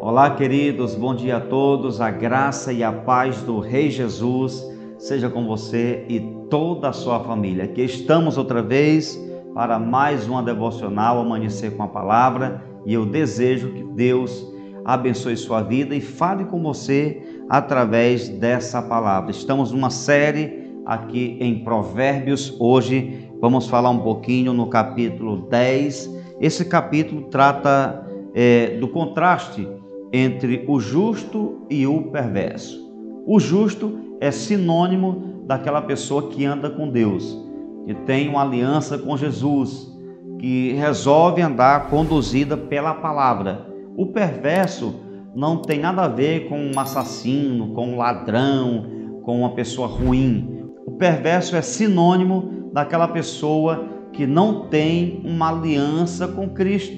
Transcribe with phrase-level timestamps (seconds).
[0.00, 2.00] Olá, queridos, bom dia a todos.
[2.00, 4.64] A graça e a paz do Rei Jesus
[4.96, 7.64] seja com você e toda a sua família.
[7.64, 9.20] Aqui estamos outra vez
[9.52, 14.46] para mais uma devocional Amanhecer com a Palavra e eu desejo que Deus
[14.84, 19.30] abençoe sua vida e fale com você através dessa palavra.
[19.30, 22.54] Estamos numa série aqui em Provérbios.
[22.58, 26.10] Hoje vamos falar um pouquinho no capítulo 10.
[26.40, 29.66] Esse capítulo trata é, do contraste
[30.12, 32.84] entre o justo e o perverso.
[33.26, 37.38] O justo é sinônimo daquela pessoa que anda com Deus,
[37.86, 39.92] que tem uma aliança com Jesus,
[40.38, 43.66] que resolve andar conduzida pela palavra.
[43.96, 44.94] O perverso
[45.34, 48.86] não tem nada a ver com um assassino, com um ladrão,
[49.22, 50.53] com uma pessoa ruim.
[50.86, 56.96] O perverso é sinônimo daquela pessoa que não tem uma aliança com Cristo.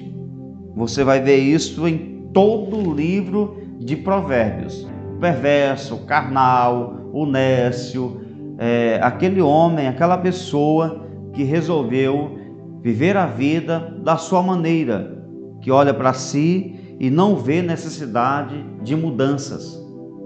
[0.75, 4.87] Você vai ver isso em todo o livro de Provérbios.
[5.15, 8.21] O perverso, o carnal, o nécio,
[8.57, 12.37] é, aquele homem, aquela pessoa que resolveu
[12.81, 15.23] viver a vida da sua maneira,
[15.61, 19.83] que olha para si e não vê necessidade de mudanças,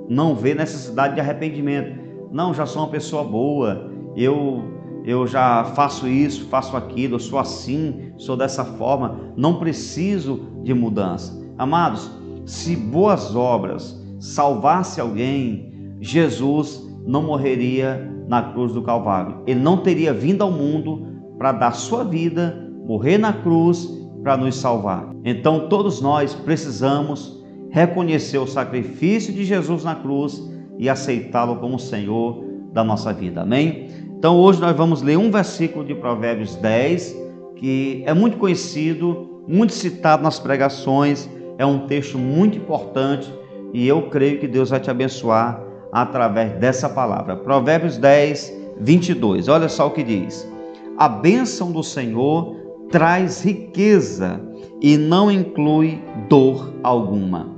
[0.10, 2.01] não vê necessidade de arrependimento.
[2.32, 4.64] Não, já sou uma pessoa boa, eu
[5.04, 11.42] eu já faço isso, faço aquilo, sou assim, sou dessa forma, não preciso de mudança.
[11.58, 12.12] Amados,
[12.46, 19.42] se boas obras salvasse alguém, Jesus não morreria na cruz do Calvário.
[19.48, 21.08] Ele não teria vindo ao mundo
[21.38, 23.90] para dar sua vida, morrer na cruz
[24.22, 25.12] para nos salvar.
[25.26, 32.44] Então todos nós precisamos reconhecer o sacrifício de Jesus na cruz e aceitá-lo como Senhor
[32.72, 33.42] da nossa vida.
[33.42, 33.88] Amém?
[34.18, 37.16] Então hoje nós vamos ler um versículo de Provérbios 10,
[37.56, 41.30] que é muito conhecido, muito citado nas pregações
[41.62, 43.32] é um texto muito importante
[43.72, 47.36] e eu creio que Deus vai te abençoar através dessa palavra.
[47.36, 49.48] Provérbios 10, 22.
[49.48, 50.50] Olha só o que diz:
[50.98, 52.56] A bênção do Senhor
[52.90, 54.42] traz riqueza
[54.82, 57.56] e não inclui dor alguma.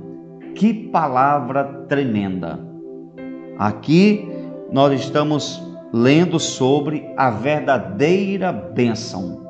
[0.54, 2.73] Que palavra tremenda!
[3.58, 4.28] Aqui
[4.72, 9.44] nós estamos lendo sobre a verdadeira bênção.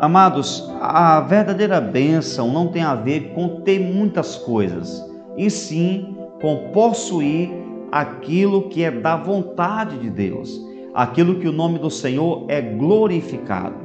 [0.00, 5.04] Amados, a verdadeira bênção não tem a ver com ter muitas coisas,
[5.36, 7.50] e sim com possuir
[7.92, 10.60] aquilo que é da vontade de Deus,
[10.94, 13.76] aquilo que o nome do Senhor é glorificado.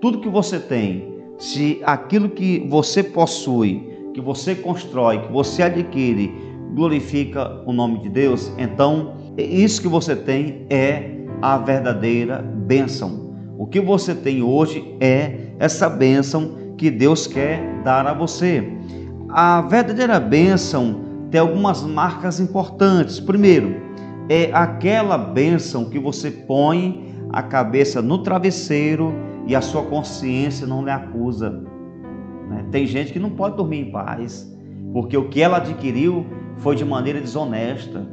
[0.00, 6.32] Tudo que você tem, se aquilo que você possui, que você constrói, que você adquire,
[6.74, 11.10] glorifica o nome de Deus, então isso que você tem é
[11.42, 13.34] a verdadeira bênção.
[13.58, 18.66] O que você tem hoje é essa bênção que Deus quer dar a você.
[19.28, 23.20] A verdadeira bênção tem algumas marcas importantes.
[23.20, 23.74] Primeiro,
[24.28, 29.12] é aquela bênção que você põe a cabeça no travesseiro
[29.46, 31.50] e a sua consciência não lhe acusa.
[32.48, 32.64] Né?
[32.70, 34.50] Tem gente que não pode dormir em paz,
[34.92, 36.24] porque o que ela adquiriu
[36.58, 38.06] foi de maneira desonesta.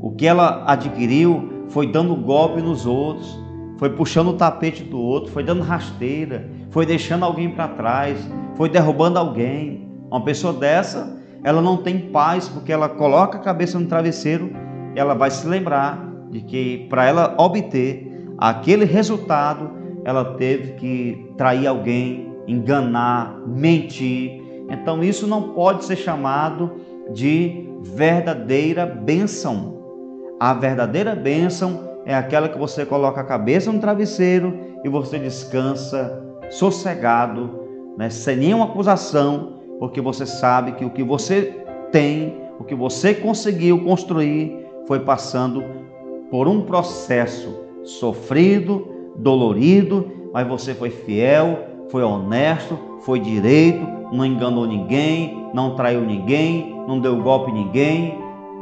[0.00, 3.38] O que ela adquiriu foi dando golpe nos outros
[3.80, 8.18] foi puxando o tapete do outro, foi dando rasteira, foi deixando alguém para trás,
[8.54, 9.88] foi derrubando alguém.
[10.10, 14.52] Uma pessoa dessa, ela não tem paz porque ela coloca a cabeça no travesseiro,
[14.94, 15.98] ela vai se lembrar
[16.30, 19.70] de que para ela obter aquele resultado,
[20.04, 24.42] ela teve que trair alguém, enganar, mentir.
[24.68, 26.70] Então isso não pode ser chamado
[27.12, 29.78] de verdadeira bênção.
[30.38, 36.22] A verdadeira bênção é aquela que você coloca a cabeça no travesseiro e você descansa
[36.50, 37.60] sossegado,
[37.96, 43.14] né, sem nenhuma acusação, porque você sabe que o que você tem, o que você
[43.14, 45.62] conseguiu construir, foi passando
[46.30, 51.58] por um processo sofrido, dolorido, mas você foi fiel,
[51.88, 58.18] foi honesto, foi direito, não enganou ninguém, não traiu ninguém, não deu golpe em ninguém.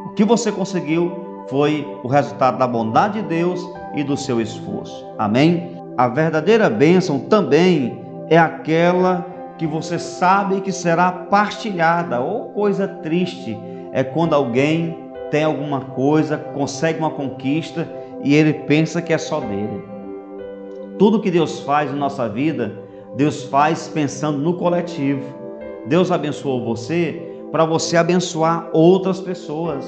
[0.06, 5.04] O que você conseguiu foi o resultado da bondade de Deus e do seu esforço.
[5.18, 5.76] Amém?
[5.96, 13.58] A verdadeira bênção também é aquela que você sabe que será partilhada, ou coisa triste
[13.92, 17.88] é quando alguém tem alguma coisa, consegue uma conquista
[18.22, 19.84] e ele pensa que é só dele.
[20.98, 22.78] Tudo que Deus faz na nossa vida,
[23.16, 25.22] Deus faz pensando no coletivo.
[25.86, 29.84] Deus abençoou você para você abençoar outras pessoas.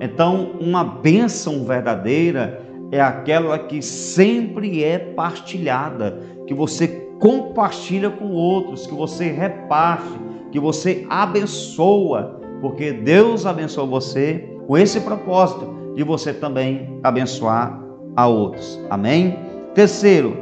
[0.00, 6.88] Então, uma bênção verdadeira é aquela que sempre é partilhada, que você
[7.18, 10.18] compartilha com outros, que você reparte,
[10.50, 17.80] que você abençoa, porque Deus abençoou você com esse propósito de você também abençoar
[18.16, 18.80] a outros.
[18.90, 19.38] Amém?
[19.74, 20.36] Terceiro,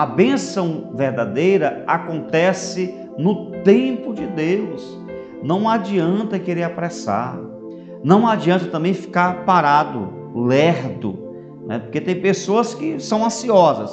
[0.00, 4.98] a bênção verdadeira acontece no tempo de Deus.
[5.42, 7.38] Não adianta querer apressar.
[8.02, 11.18] Não adianta também ficar parado, lerdo,
[11.66, 11.80] né?
[11.80, 13.92] porque tem pessoas que são ansiosas,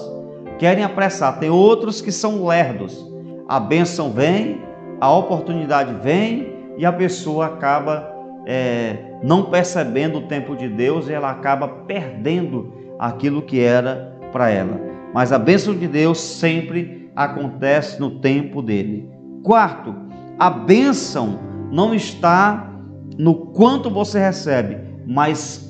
[0.58, 3.06] querem apressar, tem outros que são lerdos.
[3.46, 4.62] A bênção vem,
[5.02, 8.10] a oportunidade vem e a pessoa acaba
[8.46, 14.50] é, não percebendo o tempo de Deus e ela acaba perdendo aquilo que era para
[14.50, 14.97] ela.
[15.14, 19.10] Mas a bênção de Deus sempre acontece no tempo dele.
[19.44, 19.96] Quarto,
[20.38, 21.40] a bênção
[21.72, 22.72] não está
[23.18, 25.68] no quanto você recebe, mas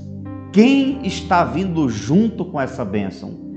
[0.51, 3.47] quem está vindo junto com essa bênção.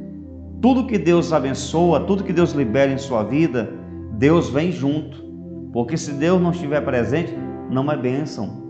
[0.60, 3.72] Tudo que Deus abençoa, tudo que Deus libera em sua vida,
[4.12, 5.24] Deus vem junto.
[5.72, 7.34] Porque se Deus não estiver presente,
[7.70, 8.60] não é bênção.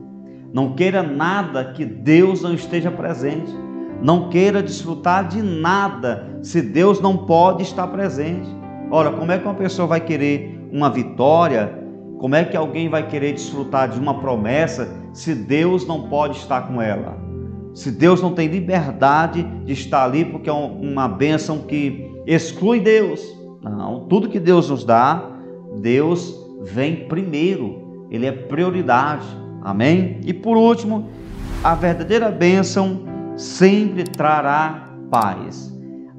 [0.52, 3.52] Não queira nada que Deus não esteja presente.
[4.02, 8.48] Não queira desfrutar de nada se Deus não pode estar presente.
[8.90, 11.78] Ora, como é que uma pessoa vai querer uma vitória?
[12.18, 16.62] Como é que alguém vai querer desfrutar de uma promessa se Deus não pode estar
[16.62, 17.18] com ela?
[17.74, 23.20] Se Deus não tem liberdade de estar ali porque é uma bênção que exclui Deus.
[23.62, 25.22] Não, tudo que Deus nos dá,
[25.80, 29.26] Deus vem primeiro, ele é prioridade.
[29.62, 30.20] Amém?
[30.24, 31.08] E por último,
[31.62, 33.09] a verdadeira bênção
[33.40, 35.74] sempre trará paz.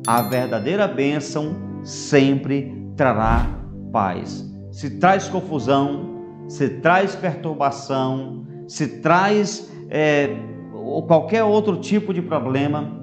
[0.07, 3.47] A verdadeira bênção sempre trará
[3.93, 4.43] paz.
[4.71, 10.35] Se traz confusão, se traz perturbação, se traz é,
[11.07, 12.99] qualquer outro tipo de problema,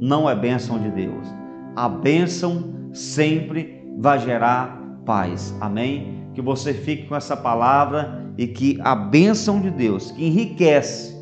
[0.00, 1.28] não é bênção de Deus.
[1.76, 5.54] A bênção sempre vai gerar paz.
[5.60, 6.28] Amém?
[6.34, 11.16] Que você fique com essa palavra e que a bênção de Deus, que enriquece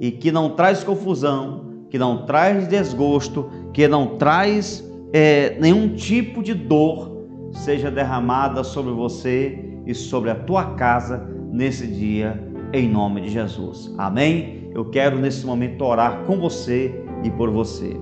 [0.00, 6.42] e que não traz confusão, que não traz desgosto, que não traz é, nenhum tipo
[6.42, 12.42] de dor, seja derramada sobre você e sobre a tua casa nesse dia,
[12.72, 13.94] em nome de Jesus.
[13.98, 14.70] Amém?
[14.74, 17.94] Eu quero nesse momento orar com você e por você.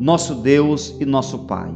[0.00, 1.70] Nosso Deus e nosso Pai,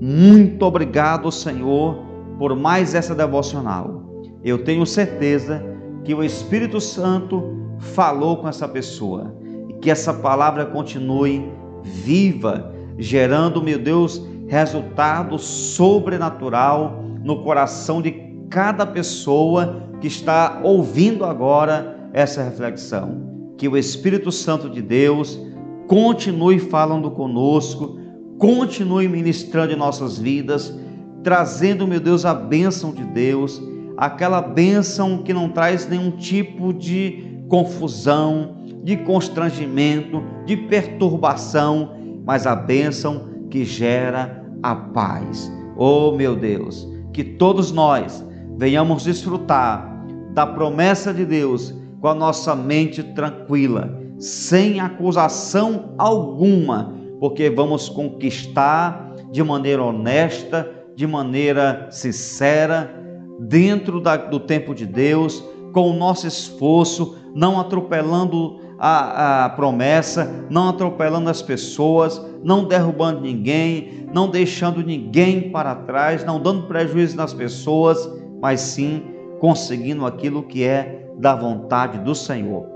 [0.00, 2.02] muito obrigado, Senhor,
[2.36, 4.02] por mais essa devocional.
[4.42, 5.64] Eu tenho certeza
[6.02, 7.44] que o Espírito Santo
[7.78, 9.45] falou com essa pessoa
[9.80, 11.50] que essa palavra continue
[11.82, 18.12] viva, gerando, meu Deus, resultado sobrenatural no coração de
[18.48, 23.54] cada pessoa que está ouvindo agora essa reflexão.
[23.56, 25.38] Que o Espírito Santo de Deus
[25.86, 27.98] continue falando conosco,
[28.38, 30.74] continue ministrando em nossas vidas,
[31.22, 33.60] trazendo, meu Deus, a bênção de Deus,
[33.96, 42.54] aquela bênção que não traz nenhum tipo de confusão, de constrangimento, de perturbação, mas a
[42.54, 45.52] bênção que gera a paz.
[45.76, 48.24] Oh meu Deus, que todos nós
[48.56, 57.50] venhamos desfrutar da promessa de Deus com a nossa mente tranquila, sem acusação alguma, porque
[57.50, 62.94] vamos conquistar de maneira honesta, de maneira sincera,
[63.40, 70.46] dentro da, do tempo de Deus, com o nosso esforço, não atropelando a, a promessa,
[70.50, 77.16] não atropelando as pessoas, não derrubando ninguém, não deixando ninguém para trás, não dando prejuízo
[77.16, 78.08] nas pessoas,
[78.40, 79.02] mas sim
[79.40, 82.66] conseguindo aquilo que é da vontade do Senhor.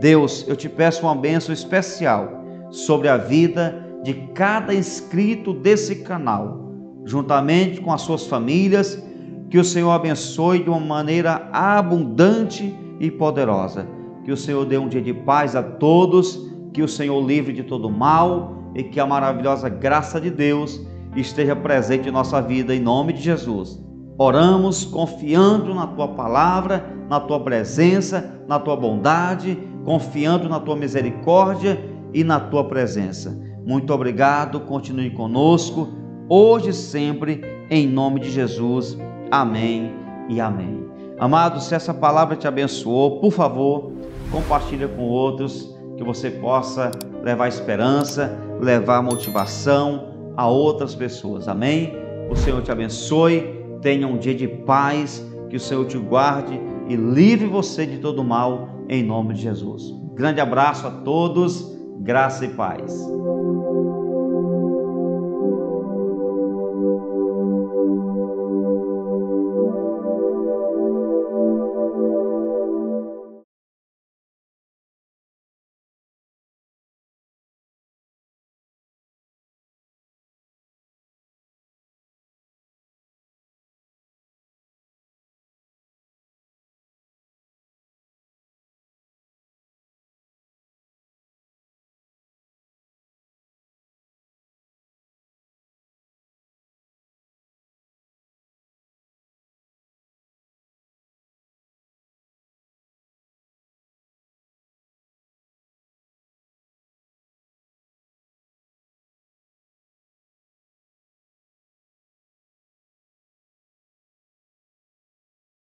[0.00, 6.72] Deus, eu te peço uma bênção especial sobre a vida de cada inscrito desse canal,
[7.04, 9.02] juntamente com as suas famílias,
[9.50, 14.88] que o Senhor abençoe de uma maneira abundante e poderosa que o Senhor dê um
[14.88, 19.06] dia de paz a todos, que o Senhor livre de todo mal e que a
[19.06, 20.80] maravilhosa graça de Deus
[21.16, 23.82] esteja presente em nossa vida, em nome de Jesus.
[24.18, 31.82] Oramos confiando na tua palavra, na tua presença, na tua bondade, confiando na tua misericórdia
[32.12, 33.36] e na tua presença.
[33.64, 35.88] Muito obrigado, continue conosco,
[36.28, 38.98] hoje e sempre, em nome de Jesus.
[39.30, 39.92] Amém
[40.28, 40.84] e amém.
[41.18, 43.92] Amado, se essa palavra te abençoou, por favor,
[44.30, 46.90] compartilha com outros, que você possa
[47.22, 51.48] levar esperança, levar motivação a outras pessoas.
[51.48, 51.92] Amém?
[52.30, 56.58] O Senhor te abençoe, tenha um dia de paz, que o Senhor te guarde
[56.88, 59.94] e livre você de todo mal, em nome de Jesus.
[60.14, 63.06] Grande abraço a todos, graça e paz.